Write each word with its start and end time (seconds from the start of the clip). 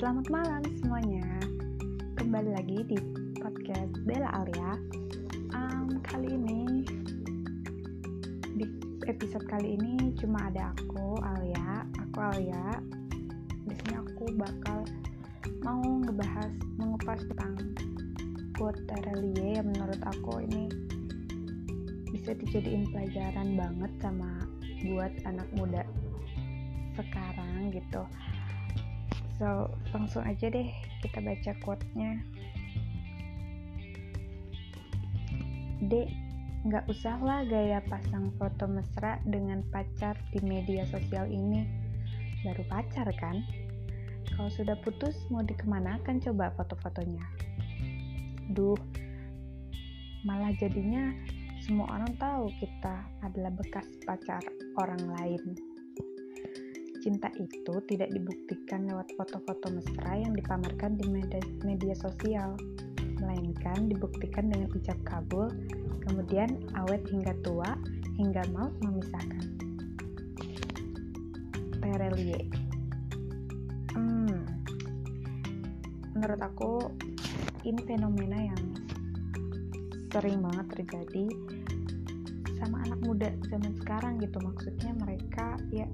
Selamat 0.00 0.32
malam 0.32 0.64
semuanya. 0.80 1.28
Kembali 2.16 2.56
lagi 2.56 2.88
di 2.88 2.96
podcast 3.36 4.00
Bella 4.08 4.32
Alia. 4.32 4.80
Um, 5.52 6.00
kali 6.00 6.40
ini 6.40 6.88
di 8.56 8.64
episode 9.04 9.44
kali 9.44 9.76
ini 9.76 10.16
cuma 10.16 10.48
ada 10.48 10.72
aku 10.72 11.20
Alia. 11.20 11.84
Aku 12.00 12.16
Alia. 12.16 12.80
Di 13.68 13.76
sini 13.76 14.00
aku 14.00 14.24
bakal 14.40 14.88
mau 15.68 15.84
ngebahas 15.84 16.48
mengupas 16.80 17.20
tentang 17.28 17.60
quote 18.56 18.80
Terelie 18.88 19.60
yang 19.60 19.68
menurut 19.68 20.00
aku 20.00 20.40
ini 20.48 20.64
bisa 22.08 22.32
dijadiin 22.40 22.88
pelajaran 22.88 23.52
banget 23.52 23.92
sama 24.00 24.48
buat 24.80 25.12
anak 25.28 25.48
muda 25.60 25.84
sekarang 26.96 27.68
gitu 27.76 28.00
so 29.40 29.72
langsung 29.96 30.20
aja 30.28 30.52
deh 30.52 30.68
kita 31.00 31.24
baca 31.24 31.56
quote-nya 31.64 32.20
Dek, 35.80 36.12
nggak 36.68 36.84
usahlah 36.92 37.40
gaya 37.48 37.80
pasang 37.88 38.28
foto 38.36 38.68
mesra 38.68 39.16
dengan 39.24 39.64
pacar 39.72 40.12
di 40.28 40.44
media 40.44 40.84
sosial 40.92 41.24
ini. 41.24 41.64
Baru 42.44 42.60
pacar 42.68 43.08
kan? 43.16 43.40
Kalau 44.36 44.52
sudah 44.52 44.76
putus, 44.84 45.16
mau 45.32 45.40
dikemanakan 45.40 46.20
coba 46.20 46.52
foto-fotonya? 46.52 47.24
Duh, 48.52 48.76
malah 50.20 50.52
jadinya 50.60 51.16
semua 51.64 51.96
orang 51.96 52.12
tahu 52.20 52.52
kita 52.60 53.08
adalah 53.24 53.56
bekas 53.56 53.88
pacar 54.04 54.44
orang 54.76 55.00
lain. 55.16 55.69
Cinta 57.00 57.32
itu 57.40 57.74
tidak 57.88 58.12
dibuktikan 58.12 58.84
lewat 58.84 59.08
foto-foto 59.16 59.72
mesra 59.72 60.20
yang 60.20 60.36
dipamerkan 60.36 61.00
di 61.00 61.08
media, 61.08 61.40
media 61.64 61.96
sosial, 61.96 62.60
melainkan 63.16 63.88
dibuktikan 63.88 64.52
dengan 64.52 64.68
ucap 64.76 65.00
kabul, 65.08 65.48
kemudian 66.04 66.60
awet 66.76 67.00
hingga 67.08 67.32
tua, 67.40 67.72
hingga 68.20 68.44
maut 68.52 68.76
memisahkan. 68.84 69.48
Terelie 71.80 72.44
Hmm, 73.96 74.44
menurut 76.12 76.40
aku 76.44 76.84
ini 77.64 77.80
fenomena 77.88 78.36
yang 78.44 78.62
sering 80.12 80.44
banget 80.44 80.66
terjadi 80.76 81.26
sama 82.60 82.84
anak 82.84 83.00
muda 83.00 83.32
zaman 83.48 83.72
sekarang 83.80 84.20
gitu. 84.20 84.36
Maksudnya 84.44 84.92
mereka 85.00 85.56
ya 85.72 85.88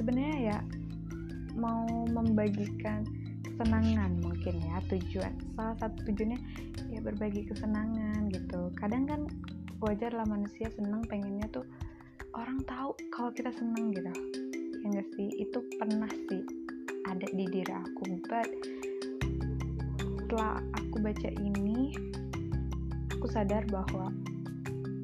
sebenarnya 0.00 0.56
ya 0.56 0.58
mau 1.60 1.84
membagikan 2.08 3.04
kesenangan 3.44 4.16
mungkin 4.24 4.56
ya 4.64 4.80
tujuan 4.88 5.36
salah 5.52 5.76
satu 5.76 6.08
tujuannya 6.08 6.40
ya 6.88 7.00
berbagi 7.04 7.44
kesenangan 7.44 8.32
gitu. 8.32 8.72
Kadang 8.80 9.04
kan 9.04 9.20
wajar 9.84 10.16
lah 10.16 10.24
manusia 10.24 10.72
seneng 10.72 11.04
pengennya 11.04 11.44
tuh 11.52 11.68
orang 12.32 12.64
tahu 12.64 12.96
kalau 13.12 13.28
kita 13.36 13.52
seneng 13.52 13.92
gitu. 13.92 14.08
Ya 14.80 14.86
enggak 14.88 15.08
sih? 15.20 15.28
Itu 15.36 15.60
pernah 15.76 16.08
sih 16.32 16.42
ada 17.04 17.26
di 17.36 17.44
diri 17.52 17.68
aku. 17.68 18.24
But 18.24 18.48
setelah 20.24 20.64
aku 20.80 20.96
baca 21.04 21.28
ini 21.36 21.92
aku 23.12 23.28
sadar 23.28 23.68
bahwa 23.68 24.08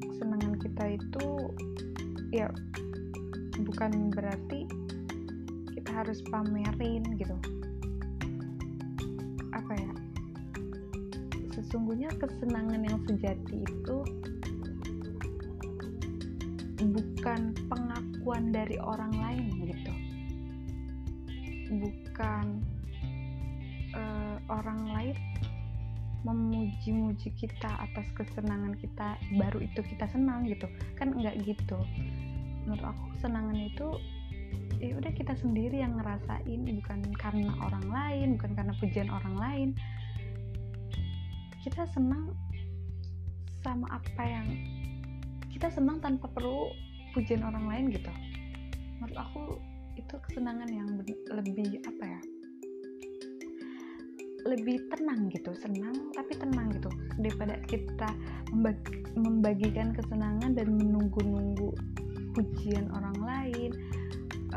kesenangan 0.01 0.57
kita 0.57 0.97
itu 0.97 1.25
ya 2.33 2.49
bukan 3.61 4.09
berarti 4.13 4.65
harus 5.97 6.21
pamerin 6.29 7.01
gitu. 7.17 7.33
Apa 9.49 9.73
ya? 9.73 9.93
Sesungguhnya 11.57 12.13
kesenangan 12.21 12.85
yang 12.85 13.01
sejati 13.09 13.65
itu 13.65 13.97
bukan 16.77 17.57
pengakuan 17.65 18.53
dari 18.53 18.77
orang 18.77 19.09
lain 19.17 19.45
gitu. 19.65 19.93
Bukan 21.81 22.45
uh, 23.97 24.37
orang 24.53 24.81
lain 24.93 25.17
memuji-muji 26.25 27.31
kita 27.39 27.71
atas 27.71 28.05
kesenangan 28.13 28.75
kita 28.77 29.17
baru 29.41 29.65
itu 29.65 29.81
kita 29.81 30.05
senang 30.13 30.45
gitu. 30.45 30.69
Kan 30.93 31.17
nggak 31.17 31.41
gitu. 31.41 31.81
Menurut 32.69 32.85
aku 32.85 33.17
kesenangan 33.17 33.57
itu 33.57 33.87
ya 34.77 34.93
udah 34.93 35.11
kita 35.13 35.33
sendiri 35.33 35.81
yang 35.81 35.97
ngerasain 35.97 36.61
bukan 36.61 36.99
karena 37.17 37.49
orang 37.65 37.87
lain 37.89 38.27
bukan 38.37 38.51
karena 38.53 38.73
pujian 38.77 39.09
orang 39.09 39.35
lain. 39.37 39.69
Kita 41.65 41.83
senang 41.91 42.31
sama 43.65 43.89
apa 43.91 44.23
yang 44.23 44.47
kita 45.51 45.73
senang 45.73 45.97
tanpa 45.99 46.29
perlu 46.29 46.69
pujian 47.17 47.41
orang 47.41 47.65
lain 47.65 47.85
gitu. 47.89 48.11
Menurut 49.01 49.17
aku 49.17 49.43
itu 49.97 50.15
kesenangan 50.29 50.69
yang 50.69 50.87
lebih 51.33 51.81
apa 51.81 52.03
ya? 52.05 52.21
Lebih 54.47 54.79
tenang 54.93 55.27
gitu 55.33 55.51
senang 55.57 56.13
tapi 56.13 56.37
tenang 56.37 56.69
gitu. 56.71 56.93
Daripada 57.17 57.57
kita 57.65 58.09
membagi, 58.53 59.03
membagikan 59.17 59.91
kesenangan 59.97 60.53
dan 60.53 60.77
menunggu-nunggu 60.77 61.73
pujian 62.37 62.93
orang 62.93 63.17
lain 63.25 63.73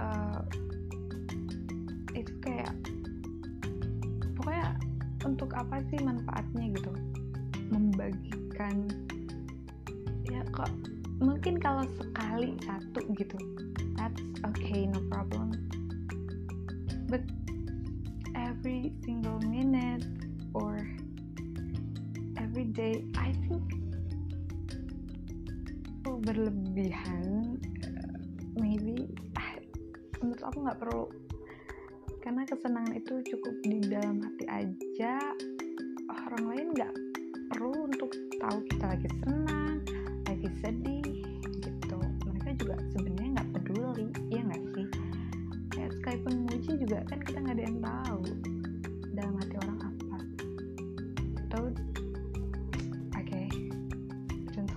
uh, 0.01 0.41
itu 2.17 2.33
kayak 2.41 2.73
pokoknya 4.41 4.73
untuk 5.29 5.53
apa 5.53 5.85
sih 5.93 6.01
manfaatnya 6.01 6.73
gitu? 6.73 6.93
Membagikan 7.69 8.89
ya 10.27 10.41
kok 10.57 10.73
mungkin 11.21 11.61
kalau 11.61 11.85
sekali 12.01 12.57
satu 12.65 13.05
gitu 13.13 13.37
that's 14.01 14.25
okay 14.49 14.89
no 14.89 15.05
problem. 15.13 15.53
But 17.13 17.27
every 18.33 18.95
single 19.05 19.43
minute 19.45 20.07
or 20.57 20.81
every 22.41 22.71
day 22.73 23.05
I 23.19 23.37
think 23.45 23.81
berlebihan 26.21 27.57
maybe 28.61 29.09
menurut 30.21 30.43
aku 30.45 30.59
nggak 30.65 30.79
perlu. 30.81 31.05
Karena 32.21 32.43
kesenangan 32.45 32.95
itu 32.97 33.15
cukup 33.33 33.55
di 33.65 33.81
dalam 33.89 34.21
hati 34.21 34.45
aja. 34.49 35.17
Orang 36.11 36.45
lain 36.53 36.69
nggak 36.77 36.95
perlu 37.51 37.89
untuk 37.89 38.13
tahu 38.39 38.59
kita 38.71 38.85
lagi 38.87 39.09
senang 39.25 39.83
lagi 40.29 40.49
sedih 40.63 41.11
gitu. 41.65 41.99
Mereka 42.29 42.49
juga 42.61 42.77
sebenarnya 42.95 43.31
nggak 43.41 43.51
peduli 43.57 44.07
ya 44.31 44.41
nggak 44.45 44.63
sih? 44.77 44.87
Kayak 45.73 45.91
sekalipun 45.99 46.35
muji 46.47 46.73
juga 46.79 46.99
kan 47.09 47.19
kita 47.25 47.39
nggak 47.41 47.57
ada 47.59 47.65
yang 47.65 47.79
tahu 47.81 48.23
dalam 49.17 49.35
hati 49.41 49.55
orang 49.67 49.79
apa. 49.81 50.19
Atau 51.49 51.63
oke 53.17 53.27
okay. 53.27 53.49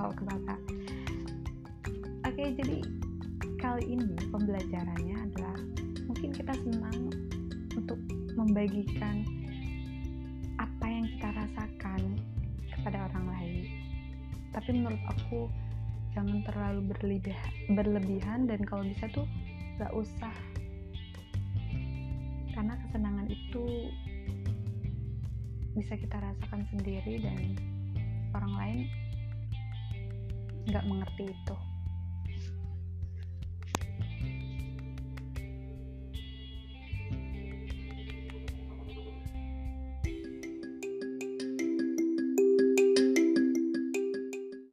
about 0.02 0.42
that 0.48 0.62
oke 2.34 2.42
okay, 2.42 2.56
jadi 2.58 2.78
kali 3.64 3.96
ini 3.96 4.20
pembelajarannya 4.28 5.24
adalah 5.24 5.56
mungkin 6.04 6.36
kita 6.36 6.52
senang 6.52 7.16
untuk 7.80 7.96
membagikan 8.36 9.24
apa 10.60 10.84
yang 10.84 11.08
kita 11.08 11.32
rasakan 11.32 12.20
kepada 12.76 13.08
orang 13.08 13.26
lain. 13.32 13.64
Tapi 14.52 14.70
menurut 14.76 15.00
aku 15.08 15.48
jangan 16.12 16.44
terlalu 16.44 16.92
berlebihan, 17.72 18.52
dan 18.52 18.60
kalau 18.68 18.84
bisa 18.84 19.08
tuh 19.16 19.24
gak 19.80 19.96
usah 19.96 20.36
karena 22.52 22.76
kesenangan 22.84 23.32
itu 23.32 23.66
bisa 25.80 25.96
kita 25.96 26.20
rasakan 26.20 26.68
sendiri 26.68 27.24
dan 27.24 27.40
orang 28.36 28.54
lain 28.60 28.80
nggak 30.68 30.84
mengerti 30.84 31.32
itu. 31.32 31.56